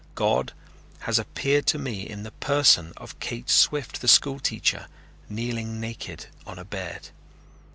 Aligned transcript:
God 0.15 0.53
has 1.01 1.19
appeared 1.19 1.67
to 1.67 1.77
me 1.77 2.09
in 2.09 2.23
the 2.23 2.31
person 2.31 2.91
of 2.97 3.19
Kate 3.19 3.51
Swift, 3.51 4.01
the 4.01 4.07
school 4.07 4.39
teacher, 4.39 4.87
kneeling 5.29 5.79
naked 5.79 6.25
on 6.43 6.57
a 6.57 6.65
bed. 6.65 7.09